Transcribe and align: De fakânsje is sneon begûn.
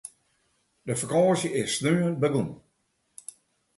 De 0.87 0.93
fakânsje 0.99 1.49
is 1.61 1.71
sneon 1.77 2.13
begûn. 2.21 2.49